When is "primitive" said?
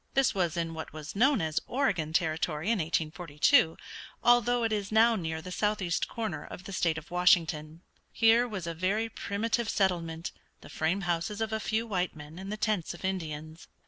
9.09-9.69